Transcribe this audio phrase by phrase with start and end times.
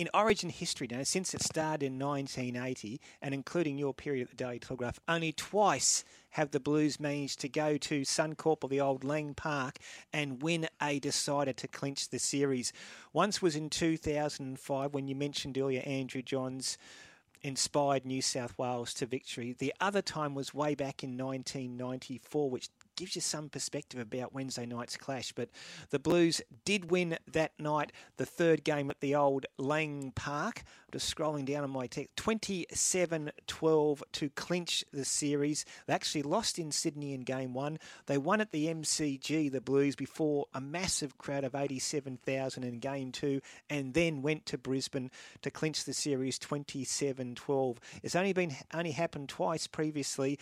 [0.00, 4.34] in Origin history now, since it started in 1980, and including your period at the
[4.34, 9.04] Daily Telegraph, only twice have the Blues managed to go to Suncorp or the old
[9.04, 9.76] Lang Park
[10.10, 12.72] and win a decider to clinch the series.
[13.12, 16.78] Once was in 2005 when you mentioned earlier Andrew Johns
[17.42, 19.54] inspired New South Wales to victory.
[19.58, 22.68] The other time was way back in 1994, which
[23.00, 25.32] gives you some perspective about Wednesday night's clash.
[25.32, 25.48] But
[25.88, 30.64] the Blues did win that night, the third game at the old Lang Park.
[30.92, 35.64] Just scrolling down on my text, 27 12 to clinch the series.
[35.86, 37.78] They actually lost in Sydney in game one.
[38.06, 43.12] They won at the MCG, the Blues, before a massive crowd of 87,000 in game
[43.12, 45.10] two, and then went to Brisbane
[45.42, 47.80] to clinch the series 27 12.
[48.02, 50.38] It's only been only happened twice previously.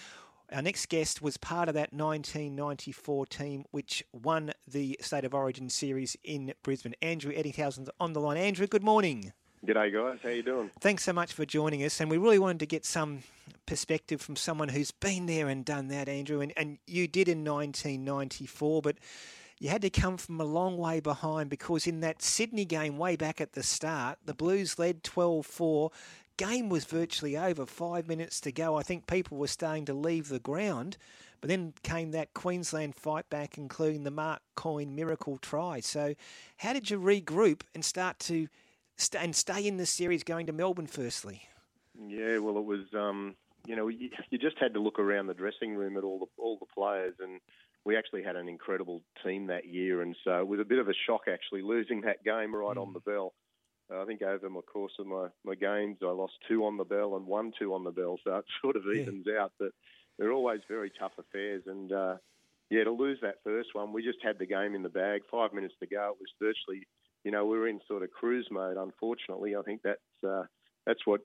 [0.51, 5.69] Our next guest was part of that 1994 team which won the State of Origin
[5.69, 6.95] series in Brisbane.
[7.03, 8.39] Andrew Ettingshausen's on the line.
[8.39, 9.35] Andrew, good morning.
[9.67, 10.21] G'day, guys.
[10.23, 10.71] How you doing?
[10.81, 12.01] Thanks so much for joining us.
[12.01, 13.25] And we really wanted to get some
[13.67, 16.41] perspective from someone who's been there and done that, Andrew.
[16.41, 18.97] And, and you did in 1994, but
[19.59, 23.17] you had to come from a long way behind because in that Sydney game way
[23.17, 25.91] back at the start, the Blues led 12 4
[26.39, 27.67] game was virtually over.
[27.67, 28.77] Five minutes to go.
[28.77, 30.97] I think people were starting to leave the ground.
[31.41, 35.79] But then came that Queensland fight back, including the Mark Coyne miracle try.
[35.81, 36.15] So,
[36.57, 38.49] how did you regroup and start to
[38.97, 41.43] st- and stay in the series going to Melbourne firstly?
[42.09, 45.35] Yeah, well, it was um, you know you, you, just had to look around the
[45.35, 47.41] dressing room at all the all the players, and
[47.85, 50.89] we actually had an incredible team that year, and so it was a bit of
[50.89, 52.83] a shock actually losing that game right mm.
[52.83, 53.33] on the bell.
[53.91, 57.17] I think over my course of my, my games, I lost two on the bell
[57.17, 59.43] and one two on the bell, so it sort of evens yeah.
[59.43, 59.53] out.
[59.59, 59.71] But
[60.19, 62.17] they're always very tough affairs, and uh,
[62.71, 65.23] yeah, to lose that first one, we just had the game in the bag.
[65.31, 66.87] Five minutes to go, it was virtually,
[67.25, 68.77] you know, we were in sort of cruise mode.
[68.77, 70.45] Unfortunately, I think that's uh,
[70.87, 71.21] that's what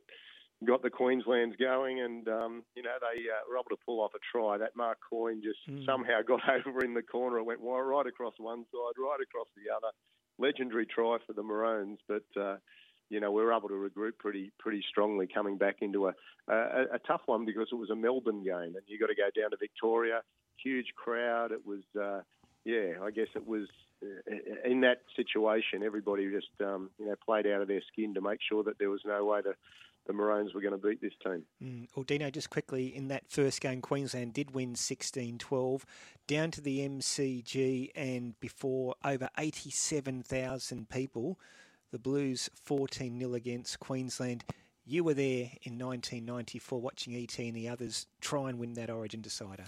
[0.65, 4.11] got the Queenslands going, and um, you know they uh, were able to pull off
[4.15, 4.57] a try.
[4.57, 5.85] That Mark Coyne just mm.
[5.85, 7.39] somehow got over in the corner.
[7.39, 9.91] It went right across one side, right across the other
[10.37, 12.57] legendary try for the Maroons, but uh,
[13.09, 16.13] you know we were able to regroup pretty pretty strongly coming back into a,
[16.47, 19.29] a, a tough one because it was a Melbourne game and you got to go
[19.39, 20.21] down to Victoria,
[20.63, 21.51] huge crowd.
[21.51, 22.21] It was uh,
[22.65, 23.67] yeah, I guess it was
[24.03, 28.21] uh, in that situation everybody just um, you know played out of their skin to
[28.21, 29.53] make sure that there was no way to
[30.05, 31.43] the Maroons were going to beat this team.
[31.63, 31.87] Mm.
[31.95, 35.85] Well, Dino, just quickly, in that first game, Queensland did win 16 12
[36.27, 41.39] down to the MCG and before over 87,000 people.
[41.91, 44.43] The Blues 14 0 against Queensland.
[44.85, 49.21] You were there in 1994 watching ET and the others try and win that Origin
[49.21, 49.65] decider.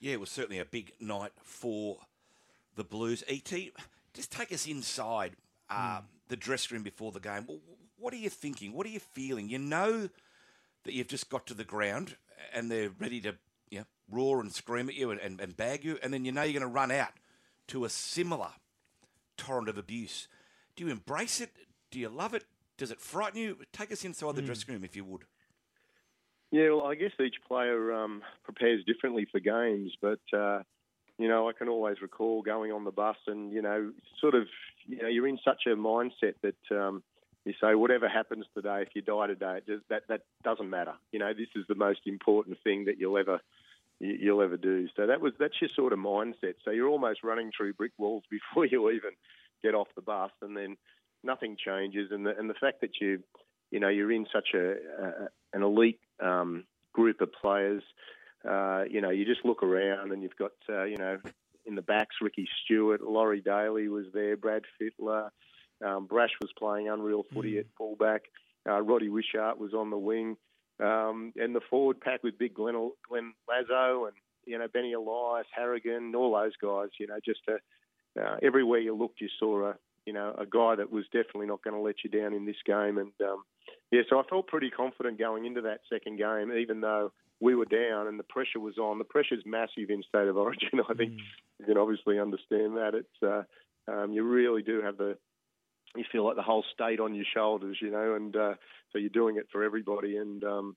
[0.00, 1.98] Yeah, it was certainly a big night for
[2.74, 3.22] the Blues.
[3.28, 3.52] ET,
[4.14, 5.32] just take us inside
[5.68, 6.02] uh, mm.
[6.28, 7.46] the dressing room before the game.
[8.00, 8.72] What are you thinking?
[8.72, 9.50] What are you feeling?
[9.50, 10.08] You know
[10.84, 12.16] that you've just got to the ground
[12.54, 13.34] and they're ready to
[13.70, 16.32] you know, roar and scream at you and, and, and bag you, and then you
[16.32, 17.12] know you're going to run out
[17.68, 18.48] to a similar
[19.36, 20.28] torrent of abuse.
[20.76, 21.50] Do you embrace it?
[21.90, 22.44] Do you love it?
[22.78, 23.58] Does it frighten you?
[23.72, 24.46] Take us inside the mm.
[24.46, 25.24] dressing room if you would.
[26.50, 30.62] Yeah, well, I guess each player um, prepares differently for games, but uh,
[31.18, 34.46] you know, I can always recall going on the bus and you know, sort of,
[34.86, 37.02] you know, you're in such a mindset that um,
[37.44, 40.94] you say whatever happens today, if you die today, just, that that doesn't matter.
[41.12, 43.40] You know, this is the most important thing that you'll ever
[43.98, 44.88] you'll ever do.
[44.96, 46.54] So that was that's your sort of mindset.
[46.64, 49.10] So you're almost running through brick walls before you even
[49.62, 50.76] get off the bus, and then
[51.22, 52.10] nothing changes.
[52.10, 53.22] And the and the fact that you
[53.70, 57.82] you know you're in such a, a an elite um, group of players,
[58.48, 61.18] uh, you know, you just look around and you've got uh, you know
[61.66, 65.28] in the backs Ricky Stuart, Laurie Daley was there, Brad Fittler.
[65.84, 67.60] Um, Brash was playing unreal footy mm.
[67.60, 68.22] at fullback.
[68.68, 70.36] Uh, Roddy Wishart was on the wing.
[70.80, 75.46] Um, and the forward pack with big Glenn, Glenn Lazo and, you know, Benny Elias,
[75.54, 79.74] Harragon, all those guys, you know, just a, uh, everywhere you looked, you saw a,
[80.06, 82.56] you know, a guy that was definitely not going to let you down in this
[82.64, 82.96] game.
[82.96, 83.44] And, um,
[83.90, 87.66] yeah, so I felt pretty confident going into that second game, even though we were
[87.66, 88.98] down and the pressure was on.
[88.98, 90.80] The pressure's massive in State of Origin.
[90.88, 91.18] I think mm.
[91.58, 92.92] you can obviously understand that.
[92.94, 93.42] It's, uh,
[93.90, 95.18] um, you really do have the,
[95.96, 98.54] you feel like the whole state on your shoulders, you know, and uh,
[98.92, 100.16] so you're doing it for everybody.
[100.16, 100.76] And um,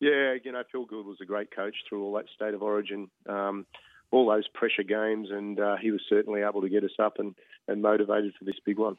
[0.00, 3.08] yeah, you know, Phil Gould was a great coach through all that state of origin,
[3.28, 3.66] um,
[4.10, 7.34] all those pressure games, and uh, he was certainly able to get us up and,
[7.68, 8.96] and motivated for this big one.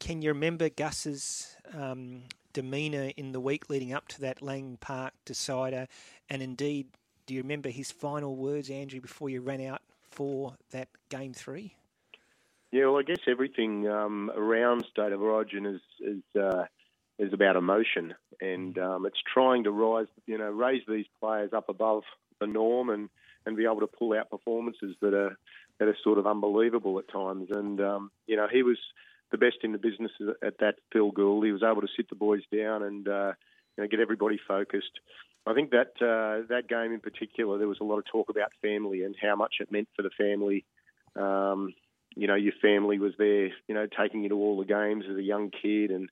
[0.00, 2.22] Can you remember Gus's um,
[2.52, 5.86] demeanour in the week leading up to that Lang Park decider?
[6.28, 6.88] And indeed,
[7.26, 11.76] do you remember his final words, Andrew, before you ran out for that game three?
[12.72, 16.64] Yeah, well, I guess everything um, around State of Origin is is uh,
[17.18, 21.68] is about emotion, and um, it's trying to rise, you know, raise these players up
[21.68, 22.02] above
[22.40, 23.08] the norm, and,
[23.46, 25.36] and be able to pull out performances that are
[25.78, 27.48] that are sort of unbelievable at times.
[27.50, 28.78] And um, you know, he was
[29.30, 31.44] the best in the business at that Phil Gould.
[31.44, 33.32] He was able to sit the boys down and uh,
[33.76, 35.00] you know, get everybody focused.
[35.46, 38.50] I think that uh, that game in particular, there was a lot of talk about
[38.60, 40.64] family and how much it meant for the family.
[41.14, 41.72] Um,
[42.16, 45.16] you know, your family was there, you know, taking you to all the games as
[45.16, 46.08] a young kid, and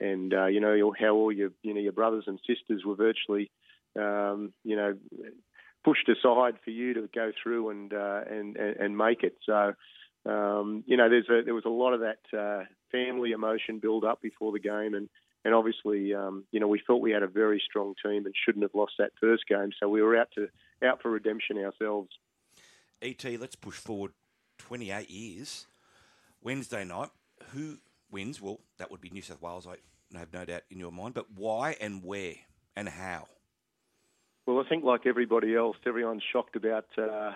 [0.00, 3.50] and uh, you know how all your you know your brothers and sisters were virtually,
[3.98, 4.96] um, you know,
[5.84, 9.36] pushed aside for you to go through and uh, and, and make it.
[9.46, 9.74] So,
[10.26, 14.04] um, you know, there's a, there was a lot of that uh, family emotion build
[14.04, 15.08] up before the game, and
[15.44, 18.64] and obviously, um, you know, we felt we had a very strong team and shouldn't
[18.64, 19.70] have lost that first game.
[19.78, 20.48] So we were out to
[20.84, 22.10] out for redemption ourselves.
[23.00, 24.12] ET, let's push forward
[24.58, 25.66] 28 years.
[26.42, 27.10] Wednesday night,
[27.52, 27.78] who
[28.10, 28.40] wins?
[28.40, 29.66] Well, that would be New South Wales.
[29.66, 32.34] I have no doubt in your mind, but why and where
[32.76, 33.26] and how?
[34.46, 37.32] Well, I think like everybody else, everyone's shocked about uh,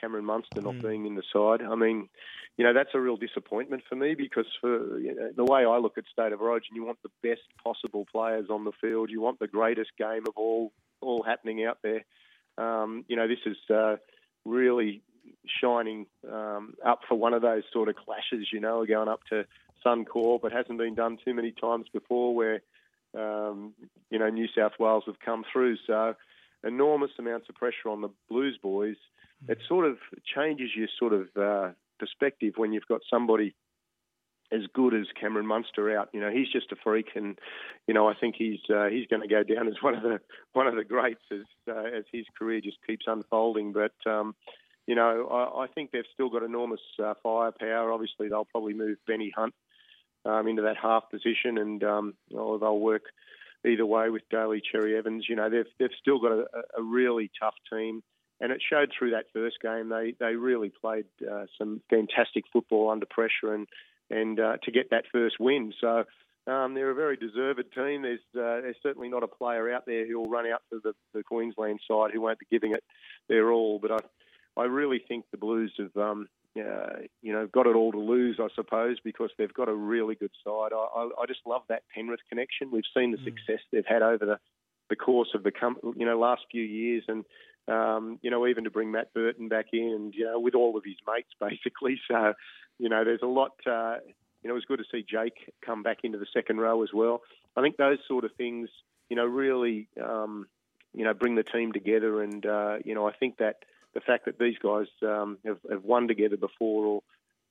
[0.00, 0.82] Cameron Munster not mm.
[0.82, 1.66] being in the side.
[1.66, 2.08] I mean,
[2.56, 5.78] you know, that's a real disappointment for me because for you know, the way I
[5.78, 9.10] look at State of Origin, you want the best possible players on the field.
[9.10, 12.04] You want the greatest game of all all happening out there.
[12.58, 13.96] Um, you know, this is uh,
[14.44, 15.02] really
[15.60, 18.48] shining um, up for one of those sort of clashes.
[18.52, 19.44] You know, going up to
[19.84, 20.44] Suncorp.
[20.44, 22.62] It hasn't been done too many times before where
[23.16, 23.74] um,
[24.10, 25.76] you know New South Wales have come through.
[25.86, 26.14] So
[26.64, 28.96] enormous amounts of pressure on the Blues boys.
[29.48, 29.96] It sort of
[30.34, 33.54] changes your sort of uh, perspective when you've got somebody
[34.52, 36.08] as good as Cameron Munster out.
[36.12, 37.38] You know, he's just a freak, and
[37.86, 40.20] you know, I think he's uh, he's going to go down as one of the
[40.52, 43.72] one of the greats as uh, as his career just keeps unfolding.
[43.72, 44.34] But um,
[44.86, 47.92] you know, I, I think they've still got enormous uh, firepower.
[47.92, 49.54] Obviously, they'll probably move Benny Hunt
[50.24, 53.04] um, into that half position, and um, oh, they'll work
[53.66, 55.26] either way with Daly Cherry Evans.
[55.28, 56.44] You know, they've they've still got a,
[56.78, 58.02] a really tough team
[58.40, 59.88] and it showed through that first game.
[59.88, 63.66] They they really played uh, some fantastic football under pressure and
[64.10, 65.72] and uh, to get that first win.
[65.80, 66.04] So
[66.46, 68.02] um, they're a very deserved team.
[68.02, 70.94] There's uh, there's certainly not a player out there who will run out for the,
[71.12, 72.82] the Queensland side who won't be giving it
[73.28, 73.78] their all.
[73.78, 73.98] But I
[74.56, 78.38] I really think the Blues have um, uh, you know got it all to lose,
[78.40, 80.72] I suppose, because they've got a really good side.
[80.72, 82.70] I, I, I just love that Penrith connection.
[82.70, 83.24] We've seen the mm.
[83.24, 84.38] success they've had over the
[84.88, 87.24] the course of the com- you know last few years and
[87.68, 90.76] um, you know, even to bring Matt Burton back in, and you know, with all
[90.76, 92.00] of his mates basically.
[92.08, 92.34] So,
[92.78, 93.52] you know, there's a lot.
[93.66, 93.96] Uh,
[94.42, 96.88] you know, it was good to see Jake come back into the second row as
[96.94, 97.20] well.
[97.56, 98.70] I think those sort of things,
[99.10, 100.46] you know, really, um,
[100.94, 103.56] you know, bring the team together, and uh, you know, I think that
[103.94, 107.02] the fact that these guys um, have, have won together before, or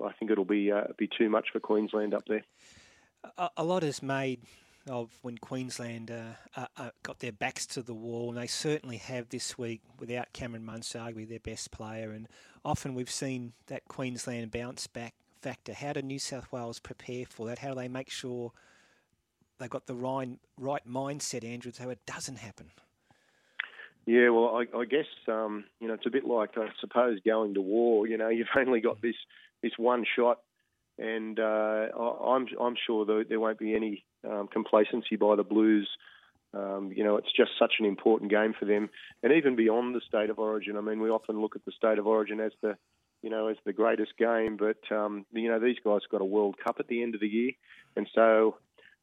[0.07, 2.43] I think it'll be uh, be too much for Queensland up there.
[3.37, 4.41] A, a lot is made
[4.89, 8.97] of when Queensland uh, uh, uh, got their backs to the wall, and they certainly
[8.97, 12.11] have this week without Cameron Munster, arguably their best player.
[12.11, 12.27] And
[12.63, 15.73] often we've seen that Queensland bounce back factor.
[15.73, 17.59] How do New South Wales prepare for that?
[17.59, 18.51] How do they make sure
[19.59, 22.71] they've got the right, right mindset, Andrew, so it doesn't happen?
[24.09, 27.53] Yeah, well, I, I guess um, you know it's a bit like I suppose going
[27.53, 28.07] to war.
[28.07, 29.15] You know, you've only got this
[29.61, 30.39] this one shot
[30.99, 35.89] and uh, I'm I'm sure there won't be any um, complacency by the Blues.
[36.53, 38.89] Um, you know, it's just such an important game for them,
[39.23, 40.75] and even beyond the state of origin.
[40.75, 42.75] I mean, we often look at the state of origin as the
[43.21, 46.55] you know as the greatest game, but um, you know these guys got a World
[46.61, 47.51] Cup at the end of the year,
[47.95, 48.57] and so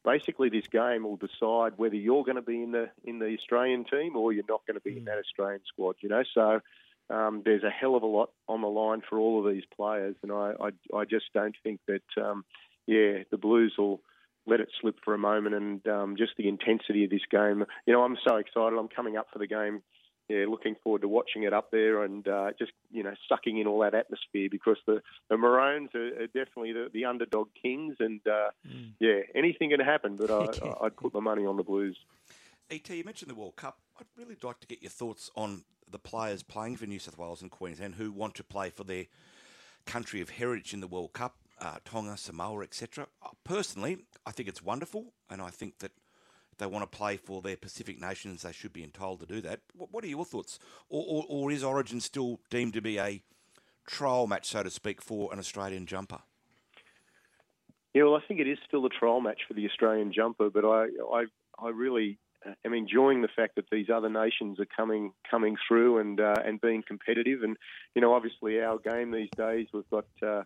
[0.07, 3.83] basically this game will decide whether you're going to be in the in the Australian
[3.83, 4.97] team or you're not going to be mm.
[4.97, 5.95] in that Australian squad.
[5.99, 6.61] You know, so
[7.09, 10.15] um, there's a hell of a lot on the line for all of these players,
[10.23, 12.43] and I, I, I just don't think that, um,
[12.85, 14.01] yeah, the Blues will
[14.45, 17.65] let it slip for a moment, and um, just the intensity of this game.
[17.85, 18.77] You know, I'm so excited.
[18.77, 19.83] I'm coming up for the game.
[20.29, 23.65] Yeah, looking forward to watching it up there and uh, just you know sucking in
[23.65, 28.19] all that atmosphere because the, the Maroons are, are definitely the, the, underdog kings, and
[28.27, 28.91] uh, mm.
[28.99, 30.17] yeah, anything can happen.
[30.17, 31.97] But I, I'd put the money on the Blues.
[32.69, 33.77] ET, you mentioned the World Cup.
[33.97, 37.41] I'd really like to get your thoughts on the players playing for New South Wales
[37.41, 39.05] and Queensland who want to play for their
[39.85, 43.07] country of heritage in the World Cup, uh, Tonga, Samoa, etc.
[43.43, 46.06] Personally, I think it's wonderful, and I think that if
[46.57, 49.61] they want to play for their Pacific nations, they should be entitled to do that.
[49.73, 50.59] What, are your thoughts?
[50.89, 53.21] Or, or, or is Origin still deemed to be a
[53.85, 56.19] trial match, so to speak, for an Australian jumper?
[57.93, 60.65] Yeah, well, I think it is still a trial match for the Australian jumper, but
[60.65, 61.25] I, I,
[61.57, 62.19] I really
[62.63, 66.61] am enjoying the fact that these other nations are coming coming through and uh, and
[66.61, 67.41] being competitive.
[67.41, 67.57] And
[67.95, 70.43] you know, obviously, our game these days we've got uh,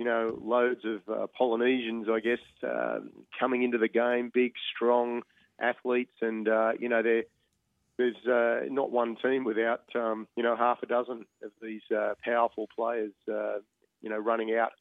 [0.00, 3.00] you know, loads of uh, Polynesians, I guess, uh,
[3.38, 5.20] coming into the game, big, strong
[5.60, 10.82] athletes, and uh, you know, there's uh, not one team without um, you know half
[10.82, 13.58] a dozen of these uh, powerful players, uh,
[14.00, 14.72] you know, running out,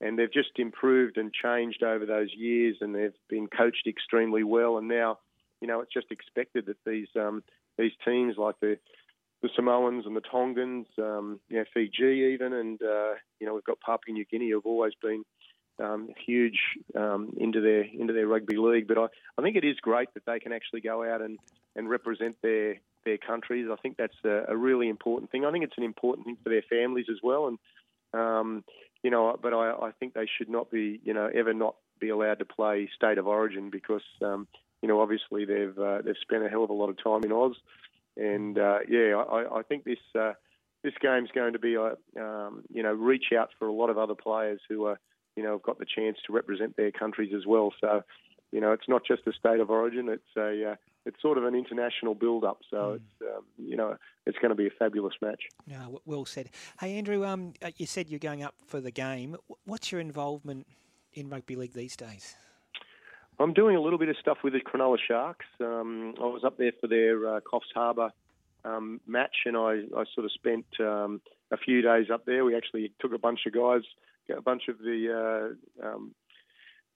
[0.00, 4.78] and they've just improved and changed over those years, and they've been coached extremely well,
[4.78, 5.18] and now,
[5.60, 7.42] you know, it's just expected that these um,
[7.78, 8.78] these teams like the
[9.42, 13.64] the Samoans and the Tongans, um, you know, Fiji even, and uh, you know we've
[13.64, 15.24] got Papua New Guinea have always been
[15.80, 16.58] um, huge
[16.96, 18.88] um, into their into their rugby league.
[18.88, 19.06] But I,
[19.38, 21.38] I think it is great that they can actually go out and,
[21.76, 23.68] and represent their their countries.
[23.70, 25.44] I think that's a, a really important thing.
[25.44, 27.48] I think it's an important thing for their families as well.
[27.48, 27.58] And
[28.14, 28.64] um,
[29.02, 32.10] you know, but I, I think they should not be you know ever not be
[32.10, 34.46] allowed to play state of origin because um,
[34.82, 37.32] you know obviously they've uh, they've spent a hell of a lot of time in
[37.32, 37.56] Oz.
[38.16, 40.34] And uh, yeah, I, I, think this uh,
[40.82, 43.98] this game's going to be, a um, you know, reach out for a lot of
[43.98, 44.98] other players who are,
[45.36, 47.72] you know, have got the chance to represent their countries as well.
[47.80, 48.02] So,
[48.50, 51.44] you know, it's not just a state of origin; it's a uh, it's sort of
[51.44, 52.60] an international build-up.
[52.70, 52.94] So mm.
[52.96, 53.96] it's um, you know
[54.26, 55.42] it's going to be a fabulous match.
[55.66, 56.50] Yeah, well said.
[56.80, 59.36] Hey Andrew, um, uh, you said you're going up for the game.
[59.64, 60.66] What's your involvement
[61.14, 62.36] in rugby league these days?
[63.38, 65.46] I'm doing a little bit of stuff with the Cronulla Sharks.
[65.60, 68.12] Um, I was up there for their uh, Coffs Harbour
[68.64, 71.20] um, match, and I, I, sort of spent um,
[71.50, 72.44] a few days up there.
[72.44, 73.82] We actually took a bunch of guys,
[74.28, 76.14] a bunch of the uh, um,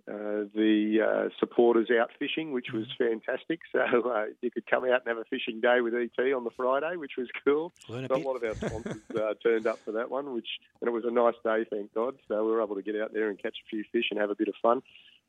[0.08, 3.18] uh, the uh, supporters out fishing, which was mm-hmm.
[3.18, 3.60] fantastic.
[3.72, 6.50] So uh, you could come out and have a fishing day with ET on the
[6.56, 7.72] Friday, which was cool.
[7.90, 10.48] A, a, lot of our sponsors uh, turned up for that one, which
[10.80, 12.14] and it was a nice day, thank God.
[12.28, 14.30] So we were able to get out there and catch a few fish and have
[14.30, 14.82] a bit of fun.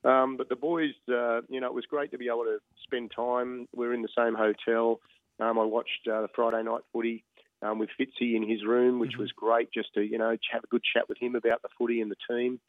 [0.03, 3.11] Um, but the boys, uh, you know, it was great to be able to spend
[3.15, 3.67] time.
[3.75, 4.99] We are in the same hotel.
[5.39, 7.23] Um, I watched uh, the Friday night footy
[7.61, 9.21] um, with Fitzy in his room, which mm-hmm.
[9.21, 12.01] was great just to, you know, have a good chat with him about the footy
[12.01, 12.59] and the team.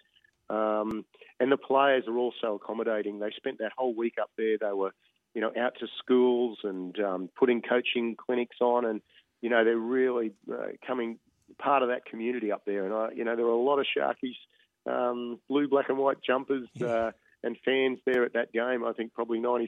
[0.50, 1.04] Um,
[1.40, 3.18] and the players are also accommodating.
[3.18, 4.57] They spent that whole week up there.
[4.59, 4.92] They were,
[5.35, 9.02] you know, out to schools and um, putting coaching clinics on, and
[9.42, 11.18] you know, they're really uh, coming
[11.59, 12.85] part of that community up there.
[12.85, 14.37] And I, you know, there were a lot of Sharkies
[14.87, 18.85] um, blue, black, and white jumpers uh, and fans there at that game.
[18.85, 19.66] I think probably 95%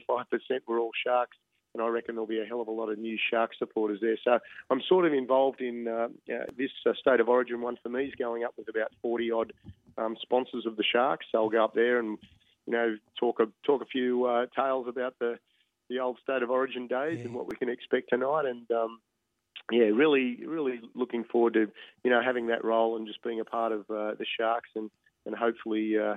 [0.67, 1.37] were all Sharks,
[1.73, 4.17] and I reckon there'll be a hell of a lot of new Shark supporters there.
[4.23, 7.89] So I'm sort of involved in uh, uh, this uh, State of Origin one for
[7.89, 9.53] me is going up with about 40 odd
[9.97, 11.25] um, sponsors of the Sharks.
[11.31, 12.17] So I'll go up there and
[12.65, 15.39] you know talk a talk a few uh, tales about the
[15.89, 17.25] the old State of Origin days yeah.
[17.25, 18.69] and what we can expect tonight and.
[18.71, 18.99] Um,
[19.71, 21.71] yeah, really, really looking forward to
[22.03, 24.89] you know having that role and just being a part of uh, the Sharks and
[25.25, 26.15] and hopefully, uh,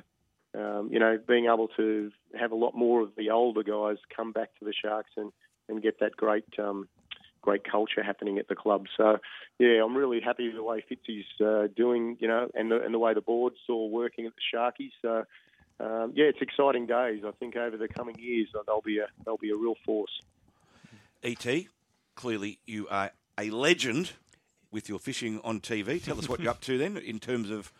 [0.59, 4.33] um, you know, being able to have a lot more of the older guys come
[4.33, 5.33] back to the Sharks and,
[5.69, 6.89] and get that great um,
[7.45, 8.87] great culture happening at the club.
[8.97, 9.19] So,
[9.59, 12.95] yeah, I'm really happy with the way Fitzy's uh, doing, you know, and the, and
[12.95, 14.93] the way the board's all working at the Sharkies.
[15.03, 15.25] So,
[15.79, 17.23] um, yeah, it's exciting days.
[17.27, 20.21] I think over the coming years they'll be a they'll be a real force.
[21.23, 21.47] ET,
[22.15, 24.13] clearly you are a legend
[24.71, 26.03] with your fishing on TV.
[26.03, 27.73] Tell us what you're up to then in terms of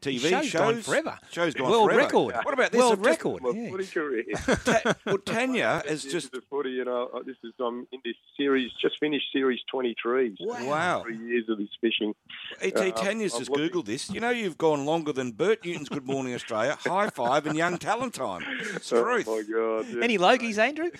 [0.00, 0.52] TV show's shows.
[0.52, 1.18] Gone forever.
[1.30, 2.02] Show's gone World forever.
[2.02, 2.34] record.
[2.42, 2.78] What about this?
[2.78, 3.42] World record.
[3.42, 3.70] My yeah.
[3.70, 4.24] footy career.
[4.64, 6.70] Ta- well, Tanya is just the footy.
[6.70, 8.70] You know, this is I'm in this series.
[8.80, 10.36] Just finished series 23.
[10.40, 10.66] Wow.
[10.66, 11.02] wow.
[11.02, 12.14] Three years of this fishing.
[12.60, 13.68] ET, uh, Tanya's just looking...
[13.68, 14.10] googled this.
[14.10, 17.78] You know, you've gone longer than Bert Newton's Good Morning Australia, High Five, and Young
[17.78, 18.42] Talent Time.
[18.74, 19.26] It's oh, truth.
[19.26, 19.86] my God.
[19.88, 20.04] Yeah.
[20.04, 20.90] Any Logies, Andrew?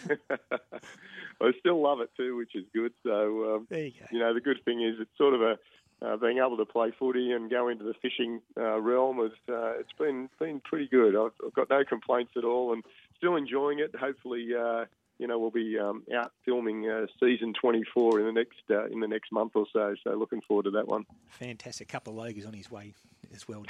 [1.40, 2.92] I still love it too, which is good.
[3.04, 4.06] So um, there you go.
[4.10, 5.58] You know, the good thing is it's sort of a
[6.00, 9.72] uh, being able to play footy and go into the fishing uh, realm is uh,
[9.78, 11.16] it's been been pretty good.
[11.16, 12.84] I've, I've, got no complaints at all, and
[13.16, 13.94] still enjoying it.
[13.96, 14.84] Hopefully, uh,
[15.18, 19.00] you know, we'll be um, out filming uh, season 24 in the next uh, in
[19.00, 19.96] the next month or so.
[20.04, 21.04] So looking forward to that one.
[21.30, 22.94] Fantastic, couple of Logies on his way
[23.34, 23.64] as well.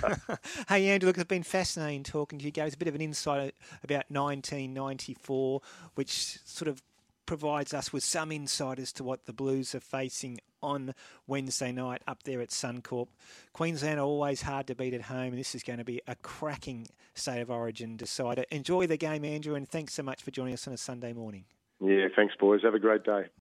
[0.68, 2.52] hey Andrew, look, it's been fascinating talking to you.
[2.52, 5.60] Gave us a bit of an insight about 1994,
[5.96, 6.82] which sort of
[7.26, 10.94] provides us with some insight as to what the Blues are facing on
[11.26, 13.08] Wednesday night up there at Suncorp.
[13.52, 16.16] Queensland are always hard to beat at home, and this is going to be a
[16.16, 18.44] cracking state of origin decider.
[18.50, 21.44] Enjoy the game, Andrew, and thanks so much for joining us on a Sunday morning.
[21.80, 22.62] Yeah, thanks, boys.
[22.62, 23.26] Have a great day.